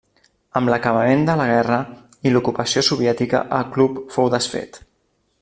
Amb 0.59 0.69
l'acabament 0.73 1.21
de 1.27 1.35
la 1.41 1.45
guerra 1.51 1.77
i 2.29 2.33
l'ocupació 2.33 2.83
soviètica 2.89 3.43
el 3.59 3.69
club 3.77 4.01
fou 4.17 4.33
desfet. 4.39 4.83